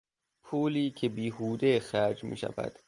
پولی 0.43 0.91
که 0.91 1.09
بیهوده 1.09 1.79
خرج 1.79 2.23
میشود 2.23 2.79